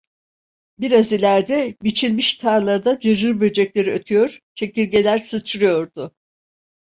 Biraz 0.79 1.11
ilerde, 1.11 1.75
biçilmiş 1.83 2.35
tarlada 2.37 2.99
cırcırböcekleri 2.99 3.91
ötüyor, 3.91 4.39
çekirgeler 4.53 5.19
sıçrıyordu. 5.19 6.15